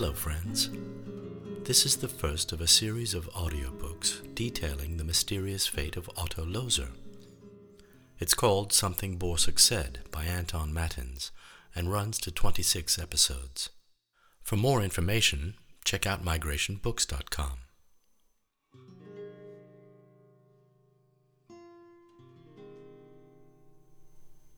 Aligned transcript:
Hello, 0.00 0.14
friends. 0.14 0.70
This 1.64 1.84
is 1.84 1.98
the 1.98 2.08
first 2.08 2.52
of 2.52 2.62
a 2.62 2.66
series 2.66 3.12
of 3.12 3.28
audiobooks 3.34 4.34
detailing 4.34 4.96
the 4.96 5.04
mysterious 5.04 5.66
fate 5.66 5.94
of 5.94 6.08
Otto 6.16 6.42
Lozer. 6.42 6.92
It's 8.18 8.32
called 8.32 8.72
Something 8.72 9.18
Borsuk 9.18 9.58
Said 9.58 9.98
by 10.10 10.24
Anton 10.24 10.72
Mattins 10.72 11.32
and 11.74 11.92
runs 11.92 12.18
to 12.20 12.30
26 12.30 12.98
episodes. 12.98 13.68
For 14.42 14.56
more 14.56 14.82
information, 14.82 15.56
check 15.84 16.06
out 16.06 16.24
migrationbooks.com. 16.24 17.58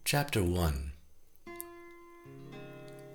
Chapter 0.04 0.44
1 0.44 0.91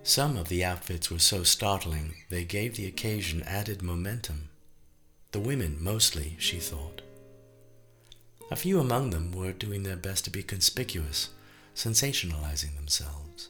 Some 0.08 0.38
of 0.38 0.48
the 0.48 0.64
outfits 0.64 1.12
were 1.12 1.20
so 1.20 1.44
startling 1.44 2.14
they 2.30 2.46
gave 2.46 2.78
the 2.78 2.88
occasion 2.88 3.44
added 3.44 3.82
momentum. 3.82 4.48
The 5.34 5.42
women, 5.42 5.76
mostly, 5.82 6.38
she 6.40 6.60
thought. 6.60 7.02
A 8.50 8.56
few 8.56 8.80
among 8.80 9.10
them 9.10 9.34
were 9.34 9.52
doing 9.52 9.84
their 9.84 9.98
best 9.98 10.24
to 10.24 10.30
be 10.30 10.44
conspicuous, 10.44 11.32
sensationalizing 11.76 12.78
themselves. 12.78 13.50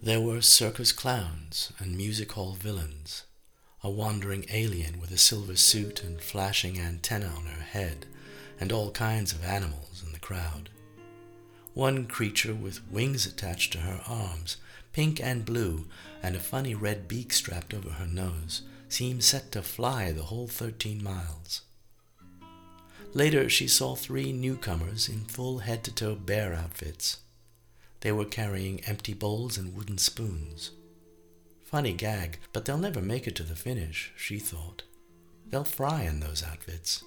There 0.00 0.20
were 0.20 0.40
circus 0.40 0.92
clowns 0.92 1.72
and 1.80 1.96
music 1.96 2.30
hall 2.30 2.52
villains, 2.52 3.24
a 3.82 3.90
wandering 3.90 4.46
alien 4.52 5.00
with 5.00 5.10
a 5.10 5.18
silver 5.18 5.56
suit 5.56 6.04
and 6.04 6.20
flashing 6.20 6.78
antenna 6.78 7.26
on 7.26 7.46
her 7.46 7.62
head, 7.62 8.06
and 8.60 8.70
all 8.70 8.92
kinds 8.92 9.32
of 9.32 9.44
animals 9.44 10.04
in 10.06 10.12
the 10.12 10.20
crowd. 10.20 10.70
One 11.74 12.06
creature 12.06 12.54
with 12.54 12.88
wings 12.88 13.26
attached 13.26 13.72
to 13.72 13.78
her 13.78 14.00
arms, 14.06 14.56
pink 14.92 15.20
and 15.20 15.44
blue, 15.44 15.86
and 16.22 16.34
a 16.34 16.40
funny 16.40 16.74
red 16.74 17.08
beak 17.08 17.32
strapped 17.32 17.72
over 17.72 17.90
her 17.90 18.06
nose, 18.06 18.62
seemed 18.88 19.24
set 19.24 19.52
to 19.52 19.62
fly 19.62 20.12
the 20.12 20.24
whole 20.24 20.48
thirteen 20.48 21.02
miles. 21.02 21.62
Later, 23.12 23.48
she 23.48 23.66
saw 23.66 23.94
three 23.94 24.32
newcomers 24.32 25.08
in 25.08 25.24
full 25.24 25.58
head 25.58 25.82
to 25.84 25.94
toe 25.94 26.14
bear 26.14 26.54
outfits. 26.54 27.18
They 28.00 28.12
were 28.12 28.24
carrying 28.24 28.84
empty 28.84 29.14
bowls 29.14 29.58
and 29.58 29.74
wooden 29.74 29.98
spoons. 29.98 30.70
Funny 31.64 31.92
gag, 31.92 32.38
but 32.52 32.64
they'll 32.64 32.78
never 32.78 33.02
make 33.02 33.26
it 33.26 33.36
to 33.36 33.42
the 33.42 33.56
finish, 33.56 34.12
she 34.16 34.38
thought. 34.38 34.84
They'll 35.48 35.64
fry 35.64 36.02
in 36.02 36.20
those 36.20 36.44
outfits. 36.44 37.02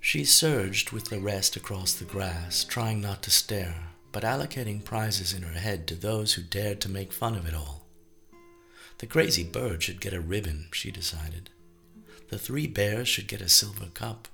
She 0.00 0.24
surged 0.24 0.92
with 0.92 1.06
the 1.06 1.20
rest 1.20 1.56
across 1.56 1.92
the 1.92 2.06
grass, 2.06 2.64
trying 2.64 3.02
not 3.02 3.22
to 3.24 3.30
stare, 3.30 3.89
but 4.12 4.22
allocating 4.22 4.84
prizes 4.84 5.32
in 5.32 5.42
her 5.42 5.58
head 5.58 5.86
to 5.86 5.94
those 5.94 6.34
who 6.34 6.42
dared 6.42 6.80
to 6.80 6.88
make 6.88 7.12
fun 7.12 7.36
of 7.36 7.46
it 7.46 7.54
all. 7.54 7.86
The 8.98 9.06
crazy 9.06 9.44
bird 9.44 9.82
should 9.82 10.00
get 10.00 10.12
a 10.12 10.20
ribbon, 10.20 10.68
she 10.72 10.90
decided. 10.90 11.50
The 12.28 12.38
three 12.38 12.66
bears 12.66 13.08
should 13.08 13.28
get 13.28 13.40
a 13.40 13.48
silver 13.48 13.86
cup. 13.94 14.28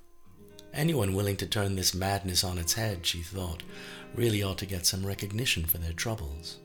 Anyone 0.74 1.14
willing 1.14 1.36
to 1.36 1.46
turn 1.46 1.76
this 1.76 1.94
madness 1.94 2.44
on 2.44 2.58
its 2.58 2.74
head, 2.74 3.06
she 3.06 3.20
thought, 3.20 3.62
really 4.14 4.42
ought 4.42 4.58
to 4.58 4.66
get 4.66 4.84
some 4.84 5.06
recognition 5.06 5.64
for 5.64 5.78
their 5.78 5.92
troubles. 5.92 6.58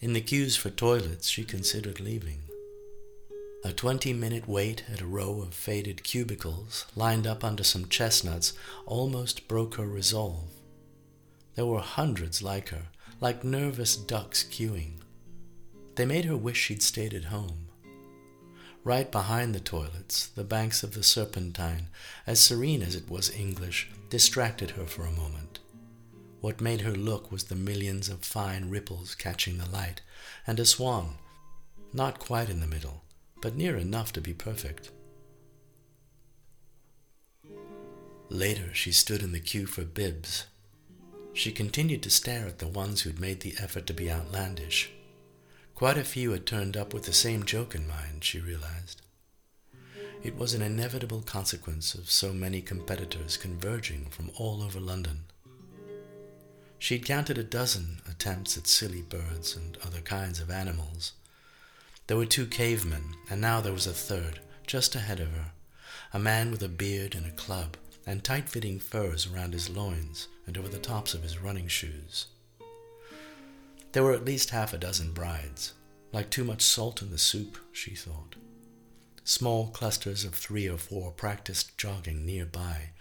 In 0.00 0.12
the 0.12 0.20
queues 0.20 0.56
for 0.56 0.70
toilets, 0.70 1.28
she 1.28 1.44
considered 1.44 2.00
leaving. 2.00 2.42
A 3.64 3.72
twenty 3.72 4.12
minute 4.12 4.46
wait 4.46 4.84
at 4.92 5.00
a 5.00 5.06
row 5.06 5.40
of 5.40 5.54
faded 5.54 6.04
cubicles, 6.04 6.84
lined 6.94 7.26
up 7.26 7.42
under 7.42 7.64
some 7.64 7.88
chestnuts, 7.88 8.52
almost 8.86 9.48
broke 9.48 9.76
her 9.76 9.86
resolve. 9.86 10.50
There 11.58 11.66
were 11.66 11.80
hundreds 11.80 12.40
like 12.40 12.68
her, 12.68 12.84
like 13.20 13.42
nervous 13.42 13.96
ducks 13.96 14.44
queuing. 14.44 15.00
They 15.96 16.06
made 16.06 16.24
her 16.26 16.36
wish 16.36 16.56
she'd 16.56 16.84
stayed 16.84 17.12
at 17.12 17.34
home. 17.34 17.66
Right 18.84 19.10
behind 19.10 19.56
the 19.56 19.58
toilets, 19.58 20.28
the 20.28 20.44
banks 20.44 20.84
of 20.84 20.94
the 20.94 21.02
Serpentine, 21.02 21.88
as 22.28 22.38
serene 22.38 22.80
as 22.80 22.94
it 22.94 23.10
was 23.10 23.34
English, 23.34 23.90
distracted 24.08 24.70
her 24.70 24.86
for 24.86 25.04
a 25.04 25.10
moment. 25.10 25.58
What 26.40 26.60
made 26.60 26.82
her 26.82 26.92
look 26.92 27.32
was 27.32 27.46
the 27.46 27.56
millions 27.56 28.08
of 28.08 28.20
fine 28.20 28.70
ripples 28.70 29.16
catching 29.16 29.58
the 29.58 29.68
light, 29.68 30.00
and 30.46 30.60
a 30.60 30.64
swan, 30.64 31.16
not 31.92 32.20
quite 32.20 32.50
in 32.50 32.60
the 32.60 32.68
middle, 32.68 33.02
but 33.42 33.56
near 33.56 33.76
enough 33.76 34.12
to 34.12 34.20
be 34.20 34.32
perfect. 34.32 34.92
Later, 38.28 38.72
she 38.72 38.92
stood 38.92 39.24
in 39.24 39.32
the 39.32 39.40
queue 39.40 39.66
for 39.66 39.82
bibs. 39.82 40.46
She 41.38 41.52
continued 41.52 42.02
to 42.02 42.10
stare 42.10 42.48
at 42.48 42.58
the 42.58 42.66
ones 42.66 43.02
who'd 43.02 43.20
made 43.20 43.42
the 43.42 43.54
effort 43.60 43.86
to 43.86 43.94
be 43.94 44.10
outlandish. 44.10 44.90
Quite 45.76 45.96
a 45.96 46.02
few 46.02 46.32
had 46.32 46.46
turned 46.46 46.76
up 46.76 46.92
with 46.92 47.04
the 47.04 47.12
same 47.12 47.44
joke 47.44 47.76
in 47.76 47.86
mind, 47.86 48.24
she 48.24 48.40
realized. 48.40 49.02
It 50.20 50.34
was 50.36 50.52
an 50.52 50.62
inevitable 50.62 51.22
consequence 51.22 51.94
of 51.94 52.10
so 52.10 52.32
many 52.32 52.60
competitors 52.60 53.36
converging 53.36 54.06
from 54.06 54.32
all 54.34 54.64
over 54.64 54.80
London. 54.80 55.26
She'd 56.80 57.06
counted 57.06 57.38
a 57.38 57.44
dozen 57.44 58.00
attempts 58.10 58.58
at 58.58 58.66
silly 58.66 59.02
birds 59.02 59.54
and 59.54 59.78
other 59.86 60.00
kinds 60.00 60.40
of 60.40 60.50
animals. 60.50 61.12
There 62.08 62.16
were 62.16 62.26
two 62.26 62.46
cavemen, 62.46 63.14
and 63.30 63.40
now 63.40 63.60
there 63.60 63.72
was 63.72 63.86
a 63.86 63.92
third, 63.92 64.40
just 64.66 64.96
ahead 64.96 65.20
of 65.20 65.28
her, 65.28 65.52
a 66.12 66.18
man 66.18 66.50
with 66.50 66.64
a 66.64 66.68
beard 66.68 67.14
and 67.14 67.26
a 67.26 67.30
club, 67.30 67.76
and 68.08 68.24
tight 68.24 68.48
fitting 68.48 68.80
furs 68.80 69.26
around 69.30 69.52
his 69.52 69.68
loins 69.68 70.28
and 70.46 70.56
over 70.56 70.66
the 70.66 70.78
tops 70.78 71.12
of 71.12 71.22
his 71.22 71.38
running 71.38 71.68
shoes. 71.68 72.28
There 73.92 74.02
were 74.02 74.14
at 74.14 74.24
least 74.24 74.48
half 74.48 74.72
a 74.72 74.78
dozen 74.78 75.12
brides, 75.12 75.74
like 76.10 76.30
too 76.30 76.42
much 76.42 76.62
salt 76.62 77.02
in 77.02 77.10
the 77.10 77.18
soup, 77.18 77.58
she 77.70 77.94
thought. 77.94 78.36
Small 79.24 79.68
clusters 79.68 80.24
of 80.24 80.32
three 80.32 80.66
or 80.66 80.78
four 80.78 81.10
practiced 81.10 81.76
jogging 81.76 82.24
nearby, 82.24 82.92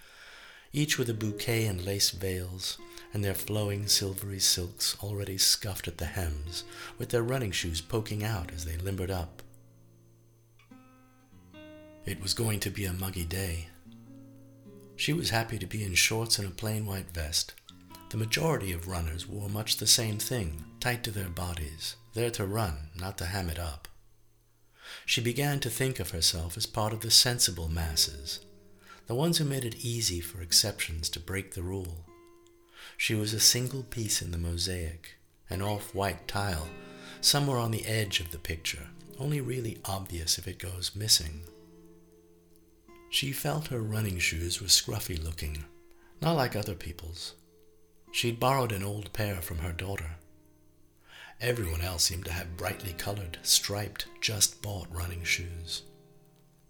each 0.73 0.97
with 0.97 1.09
a 1.09 1.13
bouquet 1.13 1.67
and 1.67 1.85
lace 1.85 2.11
veils, 2.11 2.77
and 3.13 3.23
their 3.23 3.33
flowing 3.33 3.87
silvery 3.87 4.39
silks 4.39 4.97
already 5.01 5.37
scuffed 5.37 5.87
at 5.87 5.99
the 5.99 6.05
hems, 6.05 6.65
with 6.97 7.09
their 7.09 7.23
running 7.23 7.51
shoes 7.51 7.79
poking 7.79 8.25
out 8.25 8.51
as 8.53 8.65
they 8.65 8.75
limbered 8.75 9.11
up. 9.11 9.41
It 12.05 12.21
was 12.21 12.33
going 12.33 12.59
to 12.59 12.69
be 12.69 12.83
a 12.83 12.91
muggy 12.91 13.23
day. 13.23 13.67
She 14.97 15.13
was 15.13 15.29
happy 15.29 15.57
to 15.59 15.65
be 15.65 15.83
in 15.83 15.93
shorts 15.93 16.39
and 16.39 16.47
a 16.47 16.51
plain 16.51 16.85
white 16.85 17.11
vest, 17.11 17.53
the 18.09 18.17
majority 18.17 18.71
of 18.71 18.87
runners 18.87 19.27
wore 19.27 19.49
much 19.49 19.77
the 19.77 19.87
same 19.87 20.17
thing, 20.17 20.63
tight 20.79 21.03
to 21.03 21.11
their 21.11 21.29
bodies, 21.29 21.97
there 22.13 22.31
to 22.31 22.45
run, 22.45 22.89
not 22.95 23.17
to 23.17 23.25
ham 23.25 23.49
it 23.49 23.59
up. 23.59 23.87
She 25.05 25.19
began 25.19 25.59
to 25.59 25.69
think 25.69 25.99
of 25.99 26.11
herself 26.11 26.55
as 26.55 26.65
part 26.65 26.93
of 26.93 27.01
the 27.01 27.11
sensible 27.11 27.67
masses, 27.67 28.39
the 29.07 29.15
ones 29.15 29.37
who 29.37 29.45
made 29.45 29.65
it 29.65 29.83
easy 29.83 30.21
for 30.21 30.41
exceptions 30.41 31.09
to 31.09 31.19
break 31.19 31.53
the 31.53 31.61
rule. 31.61 32.05
She 32.95 33.13
was 33.13 33.33
a 33.33 33.39
single 33.39 33.83
piece 33.83 34.21
in 34.21 34.31
the 34.31 34.37
mosaic, 34.37 35.15
an 35.49 35.61
off 35.61 35.93
white 35.93 36.27
tile, 36.29 36.67
somewhere 37.19 37.57
on 37.57 37.71
the 37.71 37.85
edge 37.85 38.21
of 38.21 38.31
the 38.31 38.39
picture, 38.39 38.87
only 39.19 39.41
really 39.41 39.79
obvious 39.83 40.37
if 40.37 40.47
it 40.47 40.59
goes 40.59 40.95
missing. 40.95 41.41
She 43.09 43.31
felt 43.31 43.67
her 43.67 43.81
running 43.81 44.19
shoes 44.19 44.61
were 44.61 44.67
scruffy 44.67 45.21
looking, 45.23 45.65
not 46.21 46.33
like 46.33 46.55
other 46.55 46.75
people's, 46.75 47.33
She'd 48.11 48.39
borrowed 48.39 48.71
an 48.71 48.83
old 48.83 49.13
pair 49.13 49.41
from 49.41 49.59
her 49.59 49.71
daughter. 49.71 50.15
Everyone 51.39 51.81
else 51.81 52.05
seemed 52.05 52.25
to 52.25 52.31
have 52.31 52.57
brightly 52.57 52.93
colored, 52.93 53.37
striped, 53.43 54.07
just 54.21 54.61
bought 54.61 54.87
running 54.91 55.23
shoes. 55.23 55.83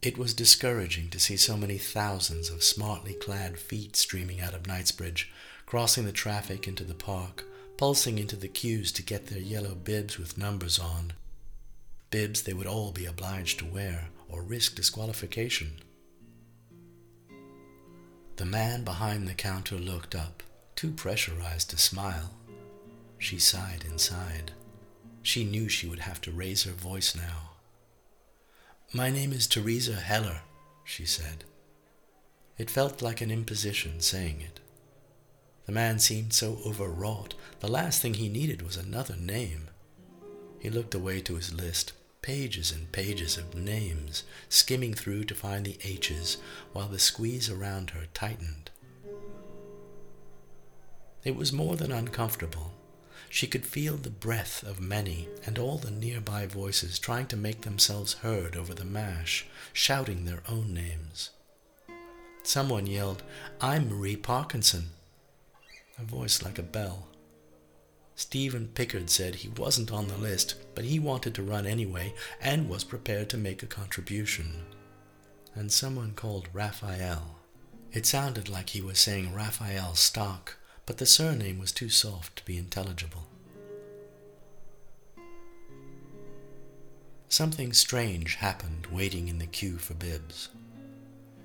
It 0.01 0.17
was 0.17 0.33
discouraging 0.33 1.09
to 1.11 1.19
see 1.19 1.37
so 1.37 1.55
many 1.55 1.77
thousands 1.77 2.49
of 2.49 2.63
smartly 2.63 3.13
clad 3.13 3.57
feet 3.57 3.95
streaming 3.95 4.41
out 4.41 4.53
of 4.53 4.67
Knightsbridge, 4.67 5.31
crossing 5.65 6.05
the 6.05 6.11
traffic 6.11 6.67
into 6.67 6.83
the 6.83 6.93
park, 6.93 7.45
pulsing 7.77 8.17
into 8.19 8.35
the 8.35 8.47
queues 8.47 8.91
to 8.93 9.03
get 9.03 9.27
their 9.27 9.39
yellow 9.39 9.73
bibs 9.73 10.17
with 10.17 10.37
numbers 10.37 10.79
on. 10.79 11.13
Bibs 12.09 12.41
they 12.41 12.53
would 12.53 12.67
all 12.67 12.91
be 12.91 13.05
obliged 13.05 13.59
to 13.59 13.65
wear 13.65 14.09
or 14.27 14.41
risk 14.43 14.75
disqualification. 14.75 15.79
The 18.37 18.45
man 18.45 18.83
behind 18.83 19.27
the 19.27 19.33
counter 19.33 19.75
looked 19.75 20.13
up 20.13 20.43
too 20.75 20.91
pressurized 20.91 21.71
to 21.71 21.77
smile. 21.77 22.35
She 23.17 23.39
sighed 23.39 23.83
inside. 23.83 24.51
She 25.23 25.43
knew 25.43 25.67
she 25.67 25.87
would 25.87 26.01
have 26.01 26.21
to 26.21 26.31
raise 26.31 26.63
her 26.63 26.71
voice 26.71 27.15
now. 27.15 27.53
My 28.93 29.09
name 29.09 29.33
is 29.33 29.47
Theresa 29.47 29.95
Heller, 29.95 30.41
she 30.85 31.03
said. 31.03 31.45
It 32.59 32.69
felt 32.69 33.01
like 33.01 33.21
an 33.21 33.31
imposition 33.31 34.01
saying 34.01 34.41
it. 34.41 34.59
The 35.65 35.71
man 35.71 35.97
seemed 35.97 36.33
so 36.33 36.59
overwrought, 36.63 37.33
the 37.59 37.67
last 37.67 38.03
thing 38.03 38.13
he 38.13 38.29
needed 38.29 38.61
was 38.61 38.77
another 38.77 39.15
name. 39.15 39.69
He 40.59 40.69
looked 40.69 40.93
away 40.93 41.21
to 41.21 41.35
his 41.35 41.53
list, 41.53 41.93
pages 42.21 42.71
and 42.71 42.91
pages 42.91 43.37
of 43.37 43.55
names, 43.55 44.23
skimming 44.49 44.93
through 44.93 45.23
to 45.25 45.35
find 45.35 45.65
the 45.65 45.77
H's 45.83 46.37
while 46.73 46.87
the 46.87 46.99
squeeze 46.99 47.49
around 47.49 47.91
her 47.91 48.05
tightened. 48.13 48.71
It 51.23 51.35
was 51.35 51.51
more 51.51 51.75
than 51.75 51.91
uncomfortable. 51.91 52.73
She 53.29 53.47
could 53.47 53.65
feel 53.65 53.97
the 53.97 54.09
breath 54.09 54.63
of 54.63 54.79
many 54.79 55.27
and 55.45 55.59
all 55.59 55.77
the 55.77 55.91
nearby 55.91 56.45
voices 56.45 56.99
trying 56.99 57.27
to 57.27 57.35
make 57.35 57.61
themselves 57.61 58.13
heard 58.13 58.55
over 58.55 58.73
the 58.73 58.85
mash, 58.85 59.45
shouting 59.73 60.25
their 60.25 60.43
own 60.47 60.73
names. 60.73 61.31
Someone 62.43 62.87
yelled, 62.87 63.23
I'm 63.59 63.89
Marie 63.89 64.15
Parkinson. 64.15 64.91
A 65.99 66.03
voice 66.03 66.41
like 66.41 66.57
a 66.57 66.63
bell. 66.63 67.07
Stephen 68.17 68.67
Pickard 68.69 69.11
said 69.11 69.35
he 69.35 69.47
wasn't 69.49 69.91
on 69.91 70.07
the 70.07 70.17
list, 70.17 70.55
but 70.73 70.83
he 70.83 70.97
wanted 70.97 71.35
to 71.35 71.43
run 71.43 71.67
anyway 71.67 72.15
and 72.41 72.67
was 72.67 72.83
prepared 72.83 73.29
to 73.29 73.37
make 73.37 73.61
a 73.61 73.67
contribution. 73.67 74.65
And 75.53 75.71
someone 75.71 76.13
called 76.15 76.49
Raphael. 76.51 77.35
It 77.93 78.07
sounded 78.07 78.49
like 78.49 78.71
he 78.71 78.81
was 78.81 78.97
saying 78.97 79.35
Raphael 79.35 79.93
Stock, 79.93 80.57
but 80.87 80.97
the 80.97 81.05
surname 81.05 81.59
was 81.59 81.71
too 81.71 81.89
soft 81.89 82.37
to 82.37 82.45
be 82.45 82.57
intelligible. 82.57 83.27
Something 87.29 87.71
strange 87.71 88.35
happened 88.35 88.87
waiting 88.87 89.27
in 89.27 89.37
the 89.37 89.45
queue 89.45 89.77
for 89.77 89.93
bibs. 89.93 90.49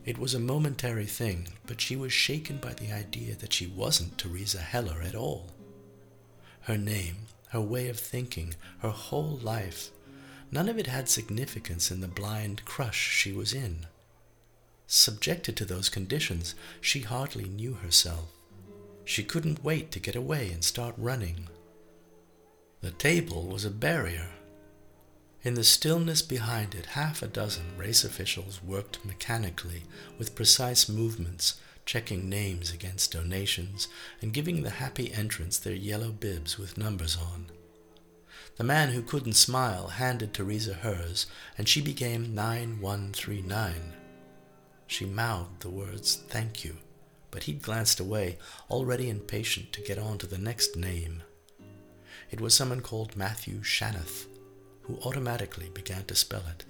It 0.07 0.17
was 0.17 0.33
a 0.33 0.41
momentary 0.41 1.07
thing, 1.07 1.49
but 1.67 1.83
she 1.83 1.97
was 1.97 2.15
shaken 2.15 2.57
by 2.57 2.73
the 2.73 2.93
idea 2.93 3.35
that 3.35 3.53
she 3.53 3.67
wasn't 3.67 4.17
Theresa 4.17 4.59
Heller 4.59 5.03
at 5.03 5.15
all. 5.15 5.51
Her 6.63 6.79
name, 6.79 7.27
her 7.49 7.61
way 7.61 7.89
of 7.89 7.99
thinking, 7.99 8.55
her 8.79 8.91
whole 8.91 9.39
life, 9.43 9.91
none 10.51 10.69
of 10.69 10.79
it 10.79 10.87
had 10.87 11.09
significance 11.09 11.91
in 11.91 12.01
the 12.01 12.09
blind 12.09 12.65
crush 12.65 13.11
she 13.11 13.33
was 13.33 13.53
in. 13.53 13.87
Subjected 14.87 15.57
to 15.57 15.65
those 15.65 15.89
conditions, 15.89 16.55
she 16.81 17.01
hardly 17.01 17.49
knew 17.49 17.75
herself. 17.75 18.29
She 19.05 19.25
couldn't 19.25 19.65
wait 19.65 19.91
to 19.93 20.01
get 20.01 20.15
away 20.15 20.53
and 20.53 20.63
start 20.63 20.95
running. 20.97 21.49
The 22.81 22.91
table 22.93 23.47
was 23.47 23.65
a 23.65 23.71
barrier. 23.71 24.29
In 25.43 25.55
the 25.55 25.65
stillness 25.65 26.23
behind 26.23 26.75
it, 26.75 26.87
half 26.87 27.23
a 27.23 27.27
dozen 27.27 27.77
race 27.77 28.05
officials 28.05 28.63
worked 28.63 29.05
mechanically 29.05 29.83
with 30.19 30.37
precise 30.37 30.89
movements, 30.89 31.61
checking 31.85 32.29
names 32.29 32.73
against 32.73 33.13
donations 33.13 33.89
and 34.21 34.33
giving 34.33 34.63
the 34.63 34.71
happy 34.71 35.13
entrants 35.13 35.59
their 35.59 35.75
yellow 35.75 36.11
bibs 36.11 36.59
with 36.59 36.79
numbers 36.79 37.17
on. 37.17 37.47
The 38.57 38.65
man 38.65 38.91
who 38.91 39.03
couldn't 39.03 39.35
smile 39.35 39.89
handed 39.89 40.33
Theresa 40.35 40.75
hers, 40.75 41.27
and 41.57 41.69
she 41.69 41.81
became 41.81 42.35
9139. 42.35 43.95
She 44.87 45.07
mouthed 45.07 45.61
the 45.61 45.71
words, 45.71 46.17
Thank 46.29 46.65
you 46.65 46.77
but 47.33 47.45
he'd 47.45 47.63
glanced 47.63 47.99
away, 47.99 48.39
already 48.71 49.11
impatient 49.11 49.73
to 49.73 49.81
get 49.81 49.99
on 49.99 50.19
to 50.19 50.27
the 50.29 50.39
next 50.39 50.77
name. 50.77 51.23
It 52.31 52.41
was 52.41 52.55
someone 52.55 52.83
called 52.83 53.17
Matthew 53.17 53.63
Shanath, 53.63 54.27
who 54.83 54.99
automatically 55.05 55.71
began 55.75 56.05
to 56.05 56.15
spell 56.15 56.45
it. 56.51 56.65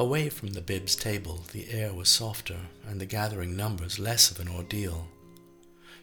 Away 0.00 0.30
from 0.30 0.54
the 0.54 0.62
bib's 0.62 0.96
table, 0.96 1.44
the 1.52 1.68
air 1.70 1.92
was 1.92 2.08
softer 2.08 2.56
and 2.88 2.98
the 2.98 3.04
gathering 3.04 3.54
numbers 3.54 3.98
less 3.98 4.30
of 4.30 4.40
an 4.40 4.48
ordeal. 4.48 5.06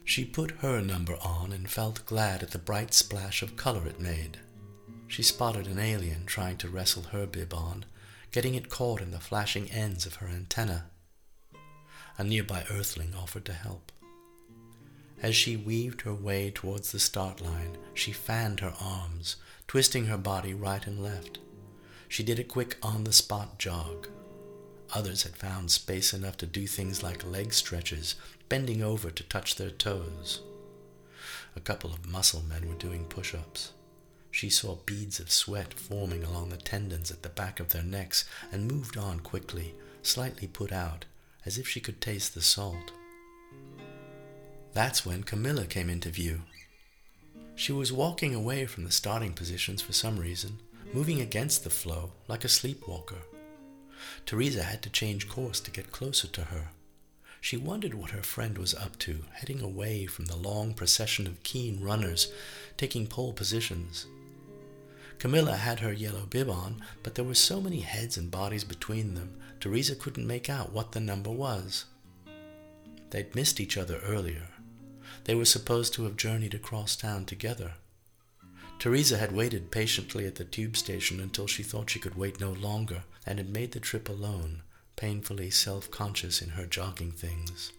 She 0.04 0.24
put 0.24 0.52
her 0.60 0.80
number 0.80 1.16
on 1.20 1.50
and 1.50 1.68
felt 1.68 2.06
glad 2.06 2.44
at 2.44 2.52
the 2.52 2.60
bright 2.60 2.94
splash 2.94 3.42
of 3.42 3.56
color 3.56 3.88
it 3.88 3.98
made. 3.98 4.38
She 5.08 5.24
spotted 5.24 5.66
an 5.66 5.80
alien 5.80 6.26
trying 6.26 6.58
to 6.58 6.68
wrestle 6.68 7.02
her 7.10 7.26
bib 7.26 7.52
on, 7.52 7.86
getting 8.30 8.54
it 8.54 8.70
caught 8.70 9.00
in 9.00 9.10
the 9.10 9.18
flashing 9.18 9.68
ends 9.68 10.06
of 10.06 10.14
her 10.14 10.28
antenna 10.28 10.84
a 12.16 12.22
nearby 12.22 12.64
earthling 12.70 13.14
offered 13.20 13.44
to 13.46 13.52
help. 13.52 13.90
As 15.20 15.34
she 15.34 15.56
weaved 15.56 16.02
her 16.02 16.14
way 16.14 16.52
towards 16.52 16.92
the 16.92 17.00
start 17.00 17.40
line, 17.40 17.76
she 17.94 18.12
fanned 18.12 18.60
her 18.60 18.74
arms, 18.80 19.34
twisting 19.66 20.06
her 20.06 20.18
body 20.18 20.54
right 20.54 20.86
and 20.86 21.02
left. 21.02 21.40
She 22.08 22.22
did 22.22 22.38
a 22.38 22.44
quick 22.44 22.76
on 22.82 23.04
the 23.04 23.12
spot 23.12 23.58
jog. 23.58 24.08
Others 24.94 25.24
had 25.24 25.36
found 25.36 25.70
space 25.70 26.14
enough 26.14 26.38
to 26.38 26.46
do 26.46 26.66
things 26.66 27.02
like 27.02 27.24
leg 27.24 27.52
stretches, 27.52 28.14
bending 28.48 28.82
over 28.82 29.10
to 29.10 29.22
touch 29.24 29.56
their 29.56 29.70
toes. 29.70 30.40
A 31.54 31.60
couple 31.60 31.92
of 31.92 32.08
muscle 32.08 32.42
men 32.48 32.66
were 32.66 32.74
doing 32.74 33.04
push 33.04 33.34
ups. 33.34 33.72
She 34.30 34.48
saw 34.48 34.76
beads 34.86 35.20
of 35.20 35.30
sweat 35.30 35.74
forming 35.74 36.24
along 36.24 36.48
the 36.48 36.56
tendons 36.56 37.10
at 37.10 37.22
the 37.22 37.28
back 37.28 37.60
of 37.60 37.70
their 37.70 37.82
necks 37.82 38.24
and 38.50 38.70
moved 38.70 38.96
on 38.96 39.20
quickly, 39.20 39.74
slightly 40.02 40.46
put 40.46 40.72
out, 40.72 41.04
as 41.44 41.58
if 41.58 41.68
she 41.68 41.80
could 41.80 42.00
taste 42.00 42.34
the 42.34 42.42
salt. 42.42 42.92
That's 44.72 45.04
when 45.04 45.24
Camilla 45.24 45.66
came 45.66 45.90
into 45.90 46.10
view. 46.10 46.42
She 47.54 47.72
was 47.72 47.92
walking 47.92 48.34
away 48.34 48.66
from 48.66 48.84
the 48.84 48.92
starting 48.92 49.32
positions 49.32 49.82
for 49.82 49.92
some 49.92 50.18
reason, 50.18 50.60
moving 50.92 51.20
against 51.20 51.64
the 51.64 51.70
flow 51.70 52.12
like 52.28 52.44
a 52.44 52.48
sleepwalker. 52.48 53.22
Theresa 54.26 54.62
had 54.62 54.82
to 54.82 54.90
change 54.90 55.28
course 55.28 55.60
to 55.60 55.70
get 55.70 55.92
closer 55.92 56.28
to 56.28 56.44
her. 56.44 56.68
She 57.40 57.56
wondered 57.56 57.94
what 57.94 58.10
her 58.10 58.22
friend 58.22 58.58
was 58.58 58.74
up 58.74 58.98
to, 59.00 59.24
heading 59.32 59.60
away 59.60 60.06
from 60.06 60.26
the 60.26 60.36
long 60.36 60.74
procession 60.74 61.26
of 61.26 61.42
keen 61.42 61.80
runners, 61.80 62.32
taking 62.76 63.06
pole 63.06 63.32
positions. 63.32 64.06
Camilla 65.18 65.56
had 65.56 65.80
her 65.80 65.92
yellow 65.92 66.26
bib 66.26 66.48
on, 66.48 66.82
but 67.02 67.14
there 67.14 67.24
were 67.24 67.34
so 67.34 67.60
many 67.60 67.80
heads 67.80 68.16
and 68.16 68.30
bodies 68.30 68.64
between 68.64 69.14
them, 69.14 69.38
Theresa 69.60 69.96
couldn't 69.96 70.26
make 70.26 70.48
out 70.48 70.72
what 70.72 70.92
the 70.92 71.00
number 71.00 71.30
was. 71.30 71.86
They'd 73.10 73.34
missed 73.34 73.58
each 73.60 73.76
other 73.76 73.98
earlier. 74.04 74.48
They 75.24 75.34
were 75.34 75.44
supposed 75.44 75.92
to 75.94 76.04
have 76.04 76.16
journeyed 76.16 76.54
across 76.54 76.94
town 76.94 77.24
together. 77.24 77.74
Theresa 78.78 79.18
had 79.18 79.32
waited 79.32 79.72
patiently 79.72 80.24
at 80.26 80.36
the 80.36 80.44
tube 80.44 80.76
station 80.76 81.18
until 81.18 81.48
she 81.48 81.64
thought 81.64 81.90
she 81.90 81.98
could 81.98 82.14
wait 82.14 82.40
no 82.40 82.52
longer 82.52 83.02
and 83.26 83.38
had 83.38 83.50
made 83.50 83.72
the 83.72 83.80
trip 83.80 84.08
alone, 84.08 84.62
painfully 84.94 85.50
self 85.50 85.90
conscious 85.90 86.40
in 86.40 86.50
her 86.50 86.64
jogging 86.64 87.10
things. 87.10 87.72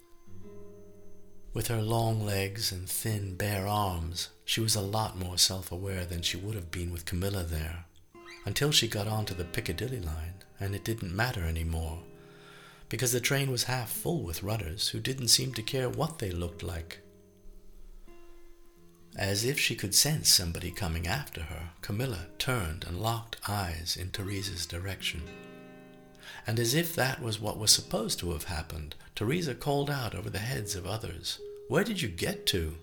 With 1.53 1.67
her 1.67 1.81
long 1.81 2.25
legs 2.25 2.71
and 2.71 2.87
thin, 2.87 3.35
bare 3.35 3.65
arms, 3.65 4.29
she 4.45 4.61
was 4.61 4.75
a 4.75 4.81
lot 4.81 5.17
more 5.17 5.37
self 5.37 5.71
aware 5.71 6.05
than 6.05 6.21
she 6.21 6.37
would 6.37 6.55
have 6.55 6.69
been 6.69 6.91
with 6.91 7.05
Camilla 7.05 7.43
there, 7.43 7.85
until 8.45 8.71
she 8.71 8.87
got 8.87 9.07
onto 9.07 9.33
the 9.33 9.45
Piccadilly 9.45 9.99
line, 10.01 10.35
and 10.59 10.75
it 10.75 10.83
didn't 10.83 11.15
matter 11.15 11.43
any 11.43 11.63
more, 11.63 11.99
because 12.89 13.13
the 13.13 13.19
train 13.19 13.49
was 13.49 13.63
half 13.63 13.89
full 13.89 14.21
with 14.21 14.43
runners 14.43 14.89
who 14.89 14.99
didn't 14.99 15.29
seem 15.29 15.53
to 15.53 15.63
care 15.63 15.89
what 15.89 16.19
they 16.19 16.31
looked 16.31 16.61
like. 16.61 16.99
As 19.19 19.43
if 19.43 19.59
she 19.59 19.75
could 19.75 19.93
sense 19.93 20.29
somebody 20.29 20.71
coming 20.71 21.05
after 21.05 21.41
her, 21.41 21.71
Camilla 21.81 22.27
turned 22.37 22.85
and 22.85 23.01
locked 23.01 23.35
eyes 23.49 23.97
in 23.99 24.11
Theresa's 24.11 24.65
direction. 24.65 25.23
And 26.47 26.57
as 26.57 26.73
if 26.73 26.95
that 26.95 27.21
was 27.21 27.37
what 27.37 27.57
was 27.57 27.69
supposed 27.69 28.17
to 28.19 28.31
have 28.31 28.45
happened, 28.45 28.95
Theresa 29.15 29.55
called 29.55 29.89
out 29.89 30.15
over 30.15 30.29
the 30.29 30.39
heads 30.39 30.73
of 30.73 30.87
others, 30.87 31.37
Where 31.67 31.83
did 31.83 32.01
you 32.01 32.07
get 32.07 32.45
to? 32.47 32.77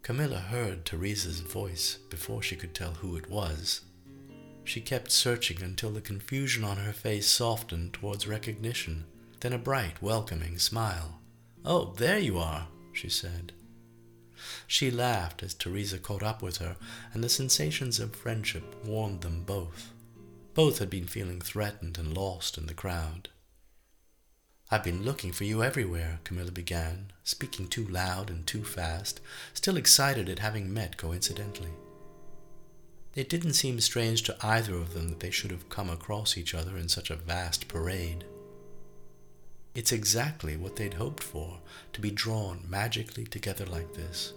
Camilla 0.00 0.38
heard 0.38 0.86
Theresa's 0.86 1.40
voice 1.40 1.98
before 2.08 2.40
she 2.40 2.56
could 2.56 2.74
tell 2.74 2.92
who 2.92 3.16
it 3.16 3.28
was. 3.28 3.82
She 4.64 4.80
kept 4.80 5.10
searching 5.10 5.62
until 5.62 5.90
the 5.90 6.00
confusion 6.00 6.64
on 6.64 6.78
her 6.78 6.94
face 6.94 7.26
softened 7.26 7.92
towards 7.92 8.26
recognition, 8.26 9.04
then 9.40 9.52
a 9.52 9.58
bright, 9.58 10.00
welcoming 10.00 10.56
smile. 10.56 11.20
Oh, 11.66 11.92
there 11.98 12.18
you 12.18 12.38
are, 12.38 12.68
she 12.94 13.10
said. 13.10 13.52
She 14.66 14.90
laughed 14.90 15.42
as 15.42 15.54
Theresa 15.54 15.98
caught 15.98 16.22
up 16.22 16.42
with 16.42 16.58
her, 16.58 16.76
and 17.12 17.22
the 17.22 17.28
sensations 17.28 17.98
of 18.00 18.14
friendship 18.14 18.74
warmed 18.84 19.22
them 19.22 19.42
both. 19.44 19.92
Both 20.54 20.78
had 20.78 20.90
been 20.90 21.06
feeling 21.06 21.40
threatened 21.40 21.98
and 21.98 22.16
lost 22.16 22.56
in 22.56 22.66
the 22.66 22.74
crowd. 22.74 23.28
I've 24.70 24.82
been 24.82 25.04
looking 25.04 25.30
for 25.32 25.44
you 25.44 25.62
everywhere, 25.62 26.18
Camilla 26.24 26.50
began, 26.50 27.12
speaking 27.22 27.68
too 27.68 27.86
loud 27.86 28.30
and 28.30 28.46
too 28.46 28.64
fast, 28.64 29.20
still 29.54 29.76
excited 29.76 30.28
at 30.28 30.40
having 30.40 30.74
met 30.74 30.96
coincidentally. 30.96 31.72
It 33.14 33.28
didn't 33.28 33.54
seem 33.54 33.80
strange 33.80 34.24
to 34.24 34.36
either 34.44 34.74
of 34.74 34.92
them 34.92 35.08
that 35.08 35.20
they 35.20 35.30
should 35.30 35.50
have 35.50 35.68
come 35.68 35.88
across 35.88 36.36
each 36.36 36.54
other 36.54 36.76
in 36.76 36.88
such 36.88 37.10
a 37.10 37.16
vast 37.16 37.68
parade. 37.68 38.24
It's 39.76 39.92
exactly 39.92 40.56
what 40.56 40.76
they'd 40.76 40.94
hoped 40.94 41.22
for, 41.22 41.58
to 41.92 42.00
be 42.00 42.10
drawn 42.10 42.64
magically 42.66 43.24
together 43.24 43.66
like 43.66 43.92
this. 43.92 44.32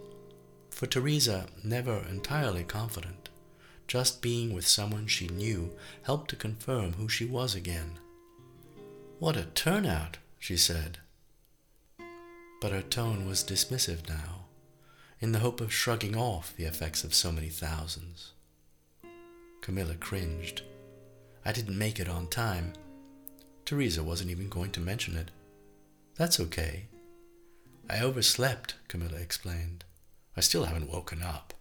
For 0.70 0.86
Theresa, 0.86 1.48
never 1.64 2.06
entirely 2.10 2.66
confident, 2.66 3.30
just 3.88 4.22
being 4.22 4.54
with 4.54 4.68
someone 4.68 5.08
she 5.08 5.30
knew 5.30 5.72
helped 6.04 6.30
to 6.32 6.36
confirm 6.36 6.94
who 6.94 7.08
she 7.08 7.24
was 7.24 7.56
again. 7.56 8.00
What 9.20 9.38
a 9.38 9.46
turnout, 9.46 10.18
she 10.40 10.58
said. 10.58 10.98
But 12.60 12.74
her 12.74 12.82
tone 12.82 13.26
was 13.26 13.42
dismissive 13.42 14.10
now, 14.10 14.48
in 15.22 15.32
the 15.32 15.40
hope 15.40 15.62
of 15.62 15.72
shrugging 15.72 16.18
off 16.18 16.54
the 16.58 16.66
effects 16.66 17.06
of 17.06 17.14
so 17.14 17.32
many 17.32 17.48
thousands. 17.48 18.34
Camilla 19.62 19.96
cringed. 19.96 20.64
I 21.46 21.54
didn't 21.54 21.78
make 21.80 21.98
it 21.98 22.10
on 22.10 22.28
time. 22.28 22.74
Theresa 23.70 24.04
wasn't 24.04 24.32
even 24.32 24.50
going 24.50 24.72
to 24.72 24.80
mention 24.80 25.16
it. 25.16 25.30
That's 26.16 26.40
okay. 26.40 26.88
I 27.88 28.00
overslept, 28.00 28.74
Camilla 28.88 29.20
explained. 29.20 29.84
I 30.36 30.42
still 30.42 30.64
haven't 30.64 30.90
woken 30.92 31.22
up. 31.22 31.54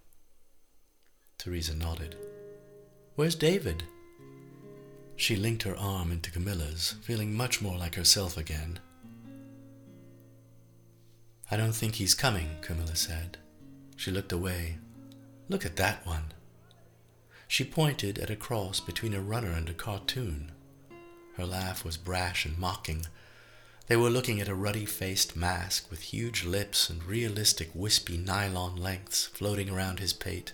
Theresa 1.36 1.74
nodded. 1.74 2.16
Where's 3.14 3.34
David? 3.34 3.82
She 5.16 5.36
linked 5.36 5.64
her 5.64 5.76
arm 5.76 6.10
into 6.10 6.30
Camilla's, 6.30 6.94
feeling 7.02 7.34
much 7.34 7.60
more 7.60 7.76
like 7.76 7.96
herself 7.96 8.38
again. 8.38 8.78
I 11.50 11.58
don't 11.58 11.74
think 11.74 11.96
he's 11.96 12.14
coming, 12.14 12.56
Camilla 12.62 12.96
said. 12.96 13.36
She 13.96 14.10
looked 14.10 14.32
away. 14.32 14.78
Look 15.50 15.66
at 15.66 15.76
that 15.76 16.06
one. 16.06 16.32
She 17.48 17.64
pointed 17.64 18.18
at 18.18 18.30
a 18.30 18.34
cross 18.36 18.80
between 18.80 19.12
a 19.12 19.20
runner 19.20 19.50
and 19.50 19.68
a 19.68 19.74
cartoon. 19.74 20.52
Her 21.38 21.46
laugh 21.46 21.84
was 21.84 21.96
brash 21.96 22.44
and 22.44 22.58
mocking. 22.58 23.06
They 23.86 23.96
were 23.96 24.10
looking 24.10 24.40
at 24.40 24.48
a 24.48 24.56
ruddy 24.56 24.84
faced 24.84 25.36
mask 25.36 25.88
with 25.88 26.00
huge 26.00 26.44
lips 26.44 26.90
and 26.90 27.04
realistic 27.04 27.70
wispy 27.74 28.18
nylon 28.18 28.76
lengths 28.76 29.26
floating 29.26 29.70
around 29.70 30.00
his 30.00 30.12
pate. 30.12 30.52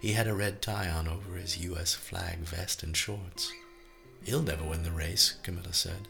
He 0.00 0.14
had 0.14 0.26
a 0.26 0.34
red 0.34 0.60
tie 0.60 0.90
on 0.90 1.06
over 1.06 1.36
his 1.36 1.58
U.S. 1.58 1.94
flag 1.94 2.38
vest 2.38 2.82
and 2.82 2.96
shorts. 2.96 3.52
He'll 4.24 4.42
never 4.42 4.64
win 4.64 4.82
the 4.82 4.90
race, 4.90 5.36
Camilla 5.44 5.72
said. 5.72 6.08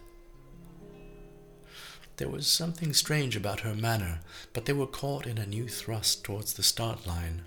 There 2.17 2.31
was 2.31 2.47
something 2.47 2.95
strange 2.95 3.37
about 3.37 3.61
her 3.61 3.75
manner, 3.75 4.21
but 4.55 4.65
they 4.65 4.73
were 4.73 4.87
caught 4.87 5.27
in 5.27 5.37
a 5.37 5.47
new 5.47 5.69
thrust 5.69 6.25
towards 6.25 6.55
the 6.55 6.63
start 6.63 7.07
line. 7.07 7.43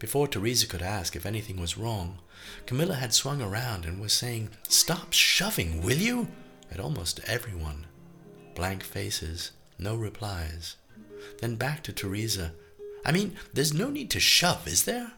Before 0.00 0.26
Theresa 0.26 0.66
could 0.66 0.82
ask 0.82 1.14
if 1.14 1.24
anything 1.24 1.60
was 1.60 1.78
wrong, 1.78 2.18
Camilla 2.66 2.96
had 2.96 3.14
swung 3.14 3.40
around 3.40 3.84
and 3.84 4.00
was 4.00 4.12
saying, 4.12 4.50
Stop 4.68 5.12
shoving, 5.12 5.82
will 5.82 5.98
you? 5.98 6.26
at 6.72 6.80
almost 6.80 7.20
everyone. 7.26 7.86
Blank 8.54 8.82
faces, 8.82 9.52
no 9.78 9.94
replies. 9.94 10.76
Then 11.40 11.54
back 11.54 11.82
to 11.84 11.92
Theresa. 11.92 12.52
I 13.04 13.12
mean, 13.12 13.36
there's 13.52 13.74
no 13.74 13.90
need 13.90 14.10
to 14.10 14.20
shove, 14.20 14.66
is 14.66 14.84
there? 14.84 15.12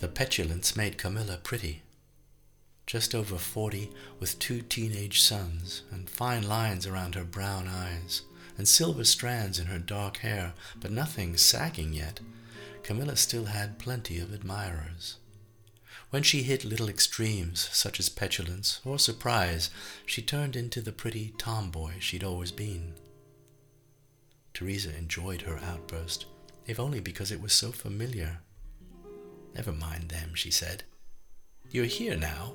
The 0.00 0.08
petulance 0.08 0.76
made 0.76 0.98
Camilla 0.98 1.38
pretty 1.42 1.82
just 2.86 3.16
over 3.16 3.36
40, 3.36 3.90
with 4.20 4.38
two 4.38 4.62
teenage 4.62 5.20
sons, 5.20 5.82
and 5.90 6.08
fine 6.08 6.48
lines 6.48 6.86
around 6.86 7.16
her 7.16 7.24
brown 7.24 7.66
eyes, 7.66 8.22
and 8.56 8.66
silver 8.66 9.04
strands 9.04 9.58
in 9.58 9.66
her 9.66 9.78
dark 9.78 10.18
hair, 10.18 10.54
but 10.80 10.90
nothing 10.90 11.36
sagging 11.36 11.92
yet, 11.92 12.20
Camilla 12.82 13.16
still 13.16 13.46
had 13.46 13.78
plenty 13.78 14.18
of 14.18 14.32
admirers. 14.32 15.16
When 16.10 16.22
she 16.22 16.42
hit 16.42 16.64
little 16.64 16.88
extremes, 16.88 17.68
such 17.72 17.98
as 17.98 18.08
petulance 18.08 18.80
or 18.84 18.98
surprise, 18.98 19.70
she 20.06 20.22
turned 20.22 20.56
into 20.56 20.80
the 20.80 20.92
pretty 20.92 21.34
tomboy 21.36 21.94
she'd 21.98 22.24
always 22.24 22.52
been. 22.52 22.94
Theresa 24.54 24.96
enjoyed 24.96 25.42
her 25.42 25.58
outburst, 25.58 26.26
if 26.66 26.80
only 26.80 27.00
because 27.00 27.32
it 27.32 27.40
was 27.42 27.52
so 27.52 27.72
familiar. 27.72 28.38
Never 29.54 29.72
mind 29.72 30.08
them, 30.08 30.34
she 30.34 30.50
said. 30.50 30.84
You're 31.70 31.84
here 31.86 32.16
now, 32.16 32.54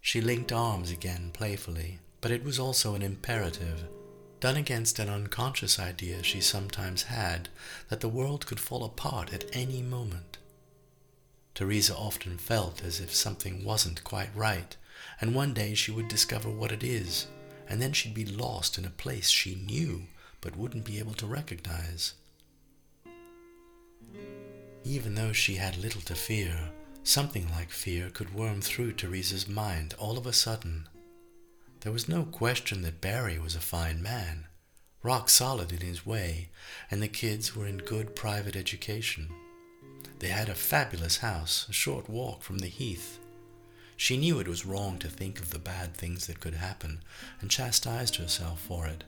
she 0.00 0.20
linked 0.20 0.50
arms 0.50 0.90
again 0.90 1.30
playfully, 1.32 1.98
but 2.20 2.30
it 2.30 2.44
was 2.44 2.58
also 2.58 2.94
an 2.94 3.02
imperative, 3.02 3.84
done 4.40 4.56
against 4.56 4.98
an 4.98 5.08
unconscious 5.08 5.78
idea 5.78 6.22
she 6.22 6.40
sometimes 6.40 7.04
had 7.04 7.48
that 7.88 8.00
the 8.00 8.08
world 8.08 8.46
could 8.46 8.60
fall 8.60 8.84
apart 8.84 9.32
at 9.32 9.44
any 9.52 9.82
moment. 9.82 10.38
Theresa 11.54 11.94
often 11.94 12.38
felt 12.38 12.84
as 12.84 13.00
if 13.00 13.14
something 13.14 13.64
wasn't 13.64 14.04
quite 14.04 14.34
right, 14.34 14.76
and 15.20 15.34
one 15.34 15.52
day 15.52 15.74
she 15.74 15.90
would 15.90 16.08
discover 16.08 16.48
what 16.48 16.72
it 16.72 16.82
is, 16.82 17.26
and 17.68 17.80
then 17.80 17.92
she'd 17.92 18.14
be 18.14 18.24
lost 18.24 18.78
in 18.78 18.84
a 18.84 18.90
place 18.90 19.28
she 19.28 19.54
knew 19.54 20.02
but 20.40 20.56
wouldn't 20.56 20.84
be 20.84 20.98
able 20.98 21.14
to 21.14 21.26
recognize. 21.26 22.14
Even 24.84 25.14
though 25.14 25.32
she 25.32 25.56
had 25.56 25.76
little 25.76 26.00
to 26.00 26.14
fear, 26.14 26.70
Something 27.02 27.48
like 27.50 27.70
fear 27.70 28.10
could 28.10 28.34
worm 28.34 28.60
through 28.60 28.92
Theresa's 28.92 29.48
mind 29.48 29.94
all 29.98 30.18
of 30.18 30.26
a 30.26 30.32
sudden. 30.32 30.88
There 31.80 31.92
was 31.92 32.08
no 32.08 32.24
question 32.24 32.82
that 32.82 33.00
Barry 33.00 33.38
was 33.38 33.54
a 33.54 33.60
fine 33.60 34.02
man, 34.02 34.46
rock 35.02 35.30
solid 35.30 35.72
in 35.72 35.80
his 35.80 36.04
way, 36.04 36.50
and 36.90 37.02
the 37.02 37.08
kids 37.08 37.56
were 37.56 37.66
in 37.66 37.78
good 37.78 38.14
private 38.14 38.54
education. 38.54 39.30
They 40.18 40.28
had 40.28 40.50
a 40.50 40.54
fabulous 40.54 41.18
house, 41.18 41.66
a 41.70 41.72
short 41.72 42.10
walk 42.10 42.42
from 42.42 42.58
the 42.58 42.66
heath. 42.66 43.18
She 43.96 44.18
knew 44.18 44.38
it 44.38 44.48
was 44.48 44.66
wrong 44.66 44.98
to 44.98 45.08
think 45.08 45.40
of 45.40 45.50
the 45.50 45.58
bad 45.58 45.94
things 45.94 46.26
that 46.26 46.40
could 46.40 46.54
happen, 46.54 47.02
and 47.40 47.50
chastised 47.50 48.16
herself 48.16 48.60
for 48.60 48.86
it. 48.86 49.04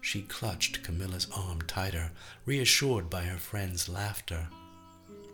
She 0.00 0.22
clutched 0.22 0.84
Camilla's 0.84 1.26
arm 1.34 1.62
tighter, 1.62 2.12
reassured 2.46 3.10
by 3.10 3.22
her 3.22 3.38
friend's 3.38 3.88
laughter. 3.88 4.46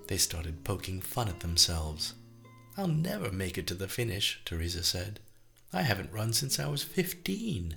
They 0.08 0.16
started 0.16 0.64
poking 0.64 1.02
fun 1.02 1.28
at 1.28 1.40
themselves. 1.40 2.14
I'll 2.78 2.88
never 2.88 3.30
make 3.30 3.58
it 3.58 3.66
to 3.66 3.74
the 3.74 3.88
finish, 3.88 4.40
Theresa 4.46 4.82
said. 4.82 5.20
I 5.76 5.82
haven't 5.82 6.10
run 6.10 6.32
since 6.32 6.58
I 6.58 6.68
was 6.68 6.82
fifteen. 6.82 7.76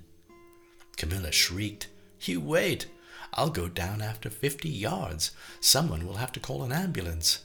Camilla 0.96 1.30
shrieked. 1.30 1.88
You 2.22 2.40
wait. 2.40 2.86
I'll 3.34 3.50
go 3.50 3.68
down 3.68 4.00
after 4.00 4.30
fifty 4.30 4.70
yards. 4.70 5.32
Someone 5.60 6.06
will 6.06 6.16
have 6.16 6.32
to 6.32 6.40
call 6.40 6.62
an 6.62 6.72
ambulance. 6.72 7.44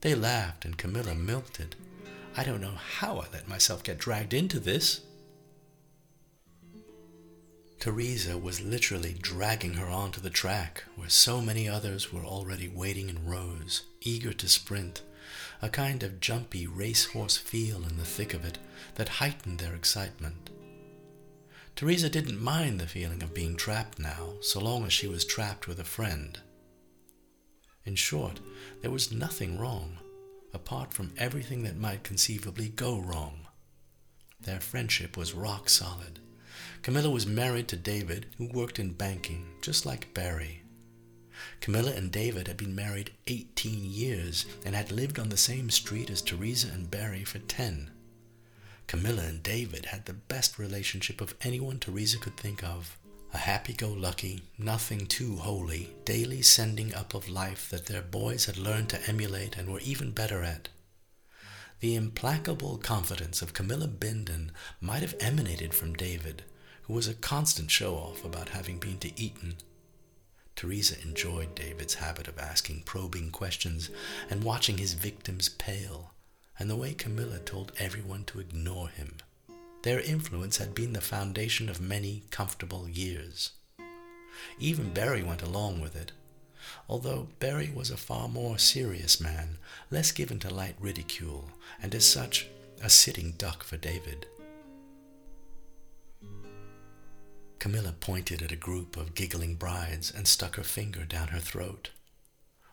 They 0.00 0.14
laughed, 0.14 0.64
and 0.64 0.78
Camilla 0.78 1.14
melted. 1.14 1.76
I 2.34 2.44
don't 2.44 2.62
know 2.62 2.76
how 2.76 3.18
I 3.18 3.26
let 3.30 3.46
myself 3.46 3.82
get 3.82 3.98
dragged 3.98 4.32
into 4.32 4.58
this. 4.58 5.02
Theresa 7.78 8.38
was 8.38 8.62
literally 8.62 9.16
dragging 9.20 9.74
her 9.74 9.86
onto 9.86 10.22
the 10.22 10.30
track, 10.30 10.84
where 10.96 11.10
so 11.10 11.42
many 11.42 11.68
others 11.68 12.10
were 12.10 12.24
already 12.24 12.68
waiting 12.68 13.10
in 13.10 13.26
rows, 13.26 13.82
eager 14.00 14.32
to 14.32 14.48
sprint, 14.48 15.02
a 15.62 15.68
kind 15.68 16.02
of 16.02 16.20
jumpy 16.20 16.66
racehorse 16.66 17.36
feel 17.36 17.84
in 17.84 17.96
the 17.96 18.04
thick 18.04 18.34
of 18.34 18.44
it 18.44 18.58
that 18.94 19.08
heightened 19.08 19.58
their 19.58 19.74
excitement. 19.74 20.50
Theresa 21.76 22.08
didn't 22.08 22.42
mind 22.42 22.80
the 22.80 22.86
feeling 22.86 23.22
of 23.22 23.34
being 23.34 23.56
trapped 23.56 23.98
now, 23.98 24.34
so 24.40 24.60
long 24.60 24.84
as 24.84 24.92
she 24.92 25.06
was 25.06 25.24
trapped 25.24 25.66
with 25.66 25.78
a 25.78 25.84
friend. 25.84 26.38
In 27.84 27.94
short, 27.94 28.40
there 28.82 28.90
was 28.90 29.12
nothing 29.12 29.58
wrong, 29.58 29.98
apart 30.52 30.92
from 30.92 31.14
everything 31.16 31.62
that 31.62 31.76
might 31.76 32.02
conceivably 32.02 32.68
go 32.68 32.98
wrong. 32.98 33.46
Their 34.40 34.60
friendship 34.60 35.16
was 35.16 35.34
rock 35.34 35.68
solid 35.68 36.20
Camilla 36.82 37.10
was 37.10 37.26
married 37.26 37.68
to 37.68 37.76
David, 37.76 38.26
who 38.38 38.48
worked 38.48 38.78
in 38.78 38.92
banking, 38.92 39.46
just 39.60 39.84
like 39.84 40.14
Barry. 40.14 40.59
Camilla 41.60 41.92
and 41.92 42.10
David 42.10 42.48
had 42.48 42.56
been 42.56 42.74
married 42.74 43.12
18 43.26 43.84
years 43.84 44.46
and 44.64 44.74
had 44.74 44.90
lived 44.90 45.18
on 45.18 45.28
the 45.28 45.36
same 45.36 45.70
street 45.70 46.10
as 46.10 46.22
Theresa 46.22 46.68
and 46.72 46.90
Barry 46.90 47.24
for 47.24 47.38
10. 47.38 47.90
Camilla 48.86 49.22
and 49.22 49.42
David 49.42 49.86
had 49.86 50.06
the 50.06 50.12
best 50.12 50.58
relationship 50.58 51.20
of 51.20 51.34
anyone 51.42 51.78
Theresa 51.78 52.18
could 52.18 52.36
think 52.36 52.64
of. 52.64 52.98
A 53.32 53.38
happy 53.38 53.72
go 53.72 53.88
lucky, 53.88 54.42
nothing 54.58 55.06
too 55.06 55.36
holy, 55.36 55.94
daily 56.04 56.42
sending 56.42 56.92
up 56.92 57.14
of 57.14 57.28
life 57.28 57.70
that 57.70 57.86
their 57.86 58.02
boys 58.02 58.46
had 58.46 58.56
learned 58.56 58.88
to 58.88 59.08
emulate 59.08 59.56
and 59.56 59.72
were 59.72 59.80
even 59.80 60.10
better 60.10 60.42
at. 60.42 60.68
The 61.78 61.94
implacable 61.94 62.78
confidence 62.78 63.40
of 63.40 63.54
Camilla 63.54 63.86
Bindon 63.86 64.50
might 64.80 65.02
have 65.02 65.14
emanated 65.20 65.72
from 65.72 65.94
David, 65.94 66.42
who 66.82 66.92
was 66.92 67.06
a 67.06 67.14
constant 67.14 67.70
show 67.70 67.94
off 67.94 68.24
about 68.24 68.48
having 68.48 68.78
been 68.78 68.98
to 68.98 69.18
Eton. 69.18 69.54
Theresa 70.60 71.00
enjoyed 71.00 71.54
David's 71.54 71.94
habit 71.94 72.28
of 72.28 72.38
asking 72.38 72.82
probing 72.82 73.30
questions 73.30 73.88
and 74.28 74.44
watching 74.44 74.76
his 74.76 74.92
victims 74.92 75.48
pale, 75.48 76.12
and 76.58 76.68
the 76.68 76.76
way 76.76 76.92
Camilla 76.92 77.38
told 77.38 77.72
everyone 77.78 78.24
to 78.24 78.40
ignore 78.40 78.90
him. 78.90 79.16
Their 79.84 80.00
influence 80.00 80.58
had 80.58 80.74
been 80.74 80.92
the 80.92 81.00
foundation 81.00 81.70
of 81.70 81.80
many 81.80 82.24
comfortable 82.30 82.86
years. 82.86 83.52
Even 84.58 84.92
Barry 84.92 85.22
went 85.22 85.40
along 85.40 85.80
with 85.80 85.96
it, 85.96 86.12
although 86.90 87.28
Barry 87.38 87.72
was 87.74 87.88
a 87.88 87.96
far 87.96 88.28
more 88.28 88.58
serious 88.58 89.18
man, 89.18 89.56
less 89.90 90.12
given 90.12 90.38
to 90.40 90.52
light 90.52 90.76
ridicule, 90.78 91.48
and 91.82 91.94
as 91.94 92.04
such, 92.04 92.48
a 92.82 92.90
sitting 92.90 93.32
duck 93.38 93.64
for 93.64 93.78
David. 93.78 94.26
Camilla 97.60 97.92
pointed 97.92 98.40
at 98.40 98.52
a 98.52 98.56
group 98.56 98.96
of 98.96 99.14
giggling 99.14 99.54
brides 99.54 100.10
and 100.10 100.26
stuck 100.26 100.56
her 100.56 100.62
finger 100.62 101.04
down 101.04 101.28
her 101.28 101.38
throat. 101.38 101.90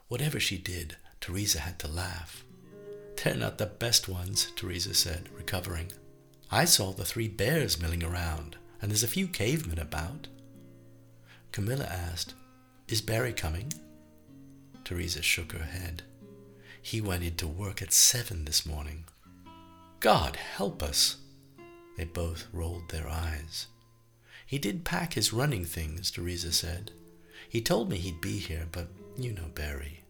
Whatever 0.07 0.39
she 0.39 0.57
did, 0.57 0.95
Theresa 1.19 1.59
had 1.59 1.77
to 1.79 1.89
laugh. 1.89 2.45
They're 3.17 3.35
not 3.35 3.57
the 3.57 3.65
best 3.65 4.07
ones, 4.07 4.49
Theresa 4.55 4.93
said, 4.93 5.27
recovering. 5.35 5.91
I 6.49 6.63
saw 6.63 6.93
the 6.93 7.03
three 7.03 7.27
bears 7.27 7.81
milling 7.81 8.01
around, 8.01 8.55
and 8.81 8.89
there's 8.89 9.03
a 9.03 9.09
few 9.09 9.27
cavemen 9.27 9.77
about. 9.77 10.29
Camilla 11.51 11.85
asked, 11.85 12.33
Is 12.87 13.01
Barry 13.01 13.33
coming? 13.33 13.73
Theresa 14.85 15.21
shook 15.21 15.51
her 15.51 15.65
head. 15.65 16.03
He 16.81 17.01
went 17.01 17.23
into 17.23 17.45
work 17.45 17.81
at 17.81 17.91
seven 17.91 18.45
this 18.45 18.65
morning. 18.65 19.03
God 19.99 20.37
help 20.37 20.81
us! 20.81 21.17
They 21.97 22.05
both 22.05 22.47
rolled 22.53 22.87
their 22.89 23.09
eyes. 23.09 23.67
He 24.47 24.57
did 24.57 24.85
pack 24.85 25.13
his 25.13 25.33
running 25.33 25.65
things, 25.65 26.09
Theresa 26.09 26.53
said. 26.53 26.91
He 27.49 27.61
told 27.61 27.89
me 27.89 27.97
he'd 27.97 28.21
be 28.21 28.39
here, 28.39 28.65
but 28.71 28.87
you 29.17 29.33
know 29.33 29.49
Barry. 29.53 30.03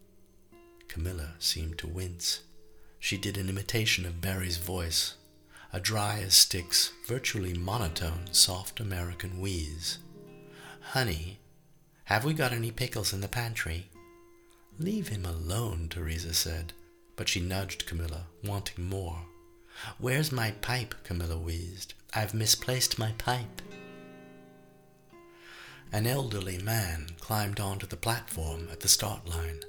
Camilla 0.87 1.33
seemed 1.39 1.79
to 1.79 1.87
wince. 1.87 2.41
She 2.99 3.17
did 3.17 3.35
an 3.37 3.49
imitation 3.49 4.05
of 4.05 4.21
Barry's 4.21 4.57
voice, 4.57 5.15
a 5.73 5.79
dry 5.79 6.19
as 6.19 6.35
sticks, 6.35 6.91
virtually 7.07 7.53
monotone, 7.53 8.27
soft 8.31 8.79
American 8.79 9.41
wheeze. 9.41 9.97
Honey, 10.91 11.39
have 12.05 12.23
we 12.23 12.33
got 12.35 12.53
any 12.53 12.69
pickles 12.71 13.13
in 13.13 13.21
the 13.21 13.27
pantry? 13.27 13.89
Leave 14.77 15.07
him 15.07 15.25
alone, 15.25 15.87
Theresa 15.89 16.33
said, 16.35 16.73
but 17.15 17.27
she 17.27 17.39
nudged 17.39 17.87
Camilla, 17.87 18.27
wanting 18.43 18.87
more. 18.87 19.25
Where's 19.97 20.31
my 20.31 20.51
pipe? 20.51 20.93
Camilla 21.03 21.37
wheezed. 21.37 21.95
I've 22.13 22.35
misplaced 22.35 22.99
my 22.99 23.13
pipe. 23.17 23.61
An 25.91 26.05
elderly 26.05 26.57
man 26.57 27.07
climbed 27.21 27.59
onto 27.59 27.87
the 27.87 27.95
platform 27.95 28.67
at 28.71 28.81
the 28.81 28.89
start 28.89 29.27
line. 29.27 29.61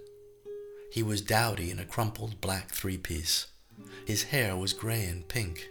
He 0.90 1.02
was 1.02 1.20
dowdy 1.20 1.70
in 1.70 1.78
a 1.78 1.84
crumpled 1.84 2.40
black 2.40 2.70
three 2.72 2.98
piece. 2.98 3.46
His 4.04 4.24
hair 4.24 4.56
was 4.56 4.72
gray 4.72 5.04
and 5.04 5.28
pink. 5.28 5.68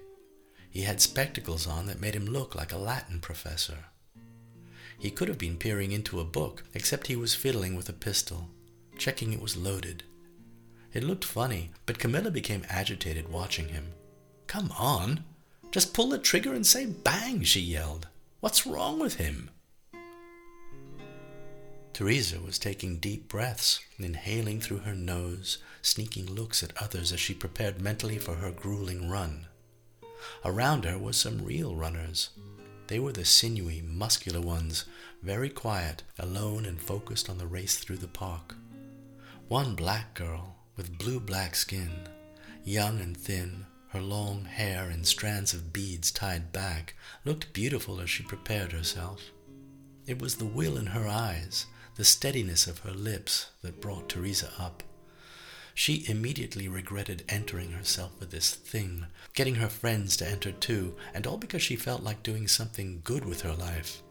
He 0.70 0.84
had 0.84 1.02
spectacles 1.02 1.68
on 1.68 1.86
that 1.88 2.00
made 2.00 2.16
him 2.16 2.26
look 2.26 2.56
like 2.56 2.72
a 2.72 2.78
Latin 2.78 3.20
professor. 3.20 3.86
He 4.98 5.12
could 5.12 5.28
have 5.28 5.38
been 5.38 5.58
peering 5.58 5.92
into 5.92 6.20
a 6.20 6.26
book, 6.26 6.64
except 6.74 7.08
he 7.08 7.16
was 7.16 7.36
fiddling 7.36 7.76
with 7.76 7.90
a 7.90 7.94
pistol, 7.94 8.50
checking 8.98 9.34
it 9.34 9.42
was 9.42 9.58
loaded. 9.58 10.04
It 10.94 11.04
looked 11.04 11.26
funny, 11.26 11.72
but 11.86 12.00
Camilla 12.00 12.32
became 12.32 12.66
agitated 12.70 13.30
watching 13.30 13.68
him. 13.68 13.88
Come 14.48 14.72
on! 14.80 15.26
Just 15.72 15.94
pull 15.94 16.10
the 16.10 16.18
trigger 16.18 16.54
and 16.54 16.66
say 16.66 16.86
bang, 16.86 17.44
she 17.44 17.60
yelled. 17.60 18.08
What's 18.40 18.66
wrong 18.66 18.98
with 18.98 19.16
him? 19.16 19.50
Theresa 21.98 22.40
was 22.40 22.60
taking 22.60 22.98
deep 22.98 23.28
breaths, 23.28 23.80
inhaling 23.98 24.62
through 24.62 24.82
her 24.82 24.94
nose, 24.94 25.58
sneaking 25.82 26.28
looks 26.28 26.62
at 26.62 26.80
others 26.80 27.12
as 27.12 27.20
she 27.20 27.34
prepared 27.34 27.82
mentally 27.82 28.20
for 28.20 28.36
her 28.36 28.52
grueling 28.52 29.10
run. 29.10 29.48
Around 30.46 30.86
her 30.86 31.00
were 31.00 31.12
some 31.12 31.44
real 31.44 31.76
runners, 31.76 32.30
they 32.86 33.00
were 33.00 33.14
the 33.14 33.26
sinewy, 33.26 33.82
muscular 33.82 34.40
ones, 34.40 34.86
very 35.24 35.50
quiet, 35.50 36.04
alone 36.20 36.68
and 36.68 36.80
focused 36.80 37.32
on 37.32 37.40
the 37.40 37.48
race 37.48 37.78
through 37.78 37.98
the 37.98 38.08
park. 38.08 38.54
One 39.48 39.74
black 39.74 40.14
girl 40.14 40.56
with 40.76 41.00
blue 41.00 41.20
black 41.20 41.56
skin, 41.56 41.90
young 42.64 43.02
and 43.02 43.18
thin, 43.18 43.66
her 43.88 44.02
long 44.02 44.46
hair 44.46 44.92
in 44.92 45.04
strands 45.04 45.52
of 45.52 45.74
beads 45.74 46.12
tied 46.12 46.52
back, 46.52 46.94
looked 47.26 47.54
beautiful 47.54 48.00
as 48.00 48.12
she 48.12 48.22
prepared 48.22 48.72
herself. 48.72 49.32
It 50.06 50.22
was 50.22 50.36
the 50.36 50.46
will 50.46 50.78
in 50.78 50.86
her 50.86 51.08
eyes, 51.08 51.66
the 51.98 52.06
steadiness 52.06 52.68
of 52.68 52.80
her 52.80 52.92
lips 52.92 53.48
that 53.64 53.82
brought 53.82 54.08
Theresa 54.08 54.52
up. 54.60 54.84
She 55.74 56.06
immediately 56.08 56.68
regretted 56.68 57.24
entering 57.28 57.72
herself 57.72 58.12
with 58.20 58.30
this 58.30 58.52
thing, 58.54 59.08
getting 59.34 59.56
her 59.56 59.68
friends 59.68 60.16
to 60.18 60.28
enter 60.28 60.52
too, 60.52 60.96
and 61.14 61.26
all 61.26 61.38
because 61.38 61.64
she 61.64 61.76
felt 61.76 62.04
like 62.04 62.22
doing 62.22 62.48
something 62.48 63.02
good 63.04 63.26
with 63.26 63.42
her 63.42 63.54
life. 63.54 64.04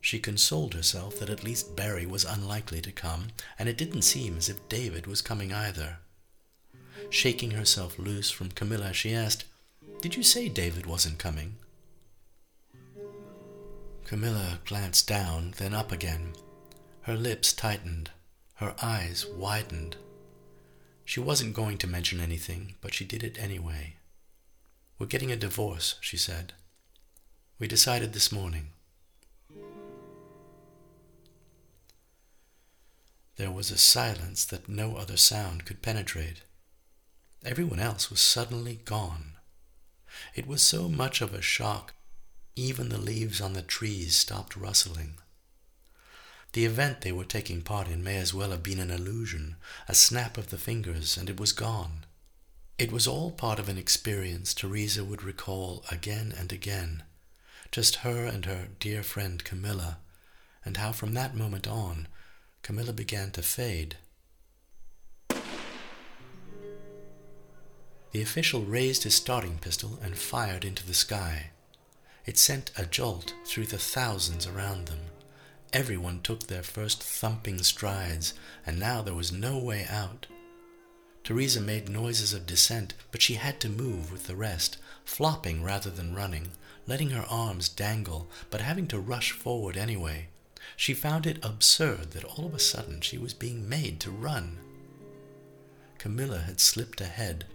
She 0.00 0.18
consoled 0.18 0.74
herself 0.74 1.20
that 1.20 1.30
at 1.30 1.44
least 1.44 1.76
Barry 1.76 2.04
was 2.04 2.24
unlikely 2.24 2.80
to 2.80 2.90
come, 2.90 3.28
and 3.60 3.68
it 3.68 3.78
didn't 3.78 4.02
seem 4.02 4.36
as 4.36 4.48
if 4.48 4.68
David 4.68 5.06
was 5.06 5.22
coming 5.22 5.52
either. 5.52 5.98
Shaking 7.10 7.52
herself 7.52 7.96
loose 7.96 8.30
from 8.30 8.50
Camilla, 8.50 8.92
she 8.92 9.14
asked, 9.14 9.44
Did 10.00 10.16
you 10.16 10.24
say 10.24 10.48
David 10.48 10.86
wasn't 10.86 11.18
coming? 11.18 11.54
Camilla 14.04 14.58
glanced 14.64 15.06
down, 15.06 15.54
then 15.58 15.74
up 15.74 15.92
again. 15.92 16.32
Her 17.02 17.16
lips 17.16 17.52
tightened, 17.52 18.10
her 18.54 18.76
eyes 18.80 19.26
widened. 19.26 19.96
She 21.04 21.18
wasn't 21.18 21.54
going 21.54 21.78
to 21.78 21.88
mention 21.88 22.20
anything, 22.20 22.76
but 22.80 22.94
she 22.94 23.04
did 23.04 23.24
it 23.24 23.38
anyway. 23.38 23.96
We're 24.98 25.06
getting 25.06 25.32
a 25.32 25.36
divorce, 25.36 25.96
she 26.00 26.16
said. 26.16 26.52
We 27.58 27.66
decided 27.66 28.12
this 28.12 28.30
morning. 28.30 28.68
There 33.34 33.50
was 33.50 33.72
a 33.72 33.78
silence 33.78 34.44
that 34.44 34.68
no 34.68 34.94
other 34.94 35.16
sound 35.16 35.64
could 35.64 35.82
penetrate. 35.82 36.42
Everyone 37.44 37.80
else 37.80 38.10
was 38.10 38.20
suddenly 38.20 38.78
gone. 38.84 39.32
It 40.36 40.46
was 40.46 40.62
so 40.62 40.88
much 40.88 41.20
of 41.20 41.34
a 41.34 41.42
shock, 41.42 41.94
even 42.54 42.90
the 42.90 42.98
leaves 42.98 43.40
on 43.40 43.54
the 43.54 43.62
trees 43.62 44.14
stopped 44.14 44.54
rustling. 44.56 45.14
The 46.52 46.64
event 46.66 47.00
they 47.00 47.12
were 47.12 47.24
taking 47.24 47.62
part 47.62 47.88
in 47.88 48.04
may 48.04 48.18
as 48.18 48.34
well 48.34 48.50
have 48.50 48.62
been 48.62 48.78
an 48.78 48.90
illusion, 48.90 49.56
a 49.88 49.94
snap 49.94 50.36
of 50.36 50.50
the 50.50 50.58
fingers, 50.58 51.16
and 51.16 51.30
it 51.30 51.40
was 51.40 51.52
gone. 51.52 52.04
It 52.78 52.92
was 52.92 53.06
all 53.06 53.30
part 53.30 53.58
of 53.58 53.70
an 53.70 53.78
experience 53.78 54.52
Theresa 54.52 55.02
would 55.02 55.22
recall 55.22 55.82
again 55.90 56.34
and 56.36 56.52
again, 56.52 57.04
just 57.70 57.96
her 57.96 58.26
and 58.26 58.44
her 58.44 58.68
dear 58.80 59.02
friend 59.02 59.42
Camilla, 59.42 59.98
and 60.64 60.76
how 60.76 60.92
from 60.92 61.14
that 61.14 61.34
moment 61.34 61.66
on, 61.66 62.06
Camilla 62.62 62.92
began 62.92 63.30
to 63.30 63.42
fade. 63.42 63.96
The 68.10 68.20
official 68.20 68.62
raised 68.62 69.04
his 69.04 69.14
starting 69.14 69.56
pistol 69.56 69.98
and 70.02 70.18
fired 70.18 70.66
into 70.66 70.86
the 70.86 70.92
sky. 70.92 71.50
It 72.26 72.36
sent 72.36 72.70
a 72.76 72.84
jolt 72.84 73.32
through 73.46 73.66
the 73.66 73.78
thousands 73.78 74.46
around 74.46 74.88
them. 74.88 75.11
Everyone 75.72 76.20
took 76.20 76.46
their 76.46 76.62
first 76.62 77.02
thumping 77.02 77.62
strides, 77.62 78.34
and 78.66 78.78
now 78.78 79.00
there 79.00 79.14
was 79.14 79.32
no 79.32 79.56
way 79.58 79.86
out. 79.88 80.26
Theresa 81.24 81.62
made 81.62 81.88
noises 81.88 82.34
of 82.34 82.46
dissent, 82.46 82.92
but 83.10 83.22
she 83.22 83.34
had 83.34 83.58
to 83.60 83.70
move 83.70 84.12
with 84.12 84.26
the 84.26 84.36
rest, 84.36 84.76
flopping 85.04 85.62
rather 85.62 85.88
than 85.88 86.14
running, 86.14 86.50
letting 86.86 87.10
her 87.10 87.24
arms 87.30 87.70
dangle, 87.70 88.28
but 88.50 88.60
having 88.60 88.86
to 88.88 88.98
rush 88.98 89.32
forward 89.32 89.78
anyway. 89.78 90.28
She 90.76 90.92
found 90.92 91.26
it 91.26 91.42
absurd 91.42 92.10
that 92.10 92.24
all 92.24 92.44
of 92.44 92.54
a 92.54 92.58
sudden 92.58 93.00
she 93.00 93.16
was 93.16 93.32
being 93.32 93.66
made 93.66 93.98
to 94.00 94.10
run. 94.10 94.58
Camilla 95.96 96.40
had 96.40 96.60
slipped 96.60 97.00
ahead. 97.00 97.46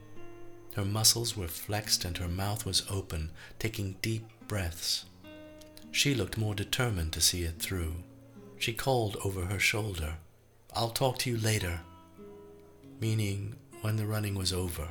Her 0.75 0.85
muscles 0.85 1.37
were 1.37 1.47
flexed 1.47 2.03
and 2.03 2.17
her 2.17 2.27
mouth 2.27 2.65
was 2.65 2.83
open, 2.89 3.31
taking 3.59 3.97
deep 4.01 4.27
breaths. 4.47 5.05
She 5.91 6.13
looked 6.15 6.37
more 6.37 6.55
determined 6.55 7.13
to 7.13 7.21
see 7.21 7.43
it 7.43 7.59
through. 7.59 7.95
She 8.57 8.73
called 8.73 9.17
over 9.23 9.45
her 9.45 9.59
shoulder, 9.59 10.17
I'll 10.75 10.89
talk 10.89 11.17
to 11.19 11.29
you 11.29 11.37
later. 11.37 11.81
Meaning 12.99 13.55
when 13.81 13.95
the 13.95 14.05
running 14.05 14.35
was 14.35 14.53
over, 14.53 14.89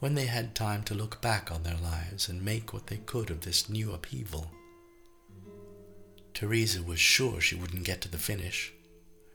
when 0.00 0.14
they 0.14 0.26
had 0.26 0.54
time 0.54 0.82
to 0.84 0.94
look 0.94 1.20
back 1.20 1.50
on 1.50 1.62
their 1.62 1.76
lives 1.76 2.28
and 2.28 2.44
make 2.44 2.72
what 2.72 2.88
they 2.88 2.96
could 2.98 3.30
of 3.30 3.40
this 3.42 3.68
new 3.68 3.92
upheaval. 3.92 4.50
Theresa 6.34 6.82
was 6.82 6.98
sure 6.98 7.40
she 7.40 7.54
wouldn't 7.54 7.84
get 7.84 8.00
to 8.02 8.08
the 8.08 8.18
finish. 8.18 8.72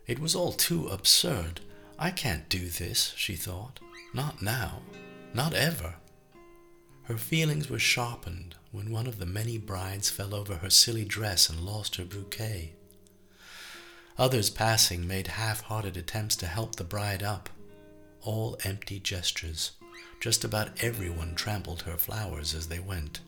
It 0.08 0.20
was 0.20 0.36
all 0.36 0.52
too 0.52 0.88
absurd. 0.88 1.62
I 2.00 2.12
can't 2.12 2.50
do 2.50 2.68
this, 2.68 3.14
she 3.16 3.36
thought. 3.36 3.80
Not 4.14 4.42
now. 4.42 4.82
Not 5.34 5.54
ever. 5.54 5.96
Her 7.04 7.18
feelings 7.18 7.70
were 7.70 7.80
sharpened 7.80 8.56
when 8.72 8.92
one 8.92 9.08
of 9.08 9.20
the 9.20 9.26
many 9.26 9.58
brides 9.58 10.10
fell 10.10 10.36
over 10.36 10.56
her 10.56 10.70
silly 10.70 11.06
dress 11.06 11.50
and 11.50 11.62
lost 11.62 11.96
her 11.96 12.06
bouquet. 12.06 12.74
Others 14.20 14.50
passing 14.50 15.08
made 15.08 15.28
half 15.28 15.62
hearted 15.62 15.96
attempts 15.96 16.36
to 16.38 16.48
help 16.48 16.76
the 16.76 16.84
bride 16.84 17.22
up. 17.22 17.50
All 18.22 18.58
empty 18.64 19.00
gestures. 19.00 19.74
Just 20.20 20.44
about 20.44 20.84
everyone 20.84 21.36
trampled 21.36 21.84
her 21.84 21.98
flowers 21.98 22.56
as 22.56 22.68
they 22.68 22.80
went. 22.80 23.20